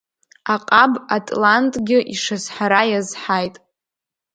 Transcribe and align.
Аҟаб 0.53 0.93
Атлантгьы 1.15 1.99
ишазҳара 2.13 2.81
иазҳаит. 2.91 3.55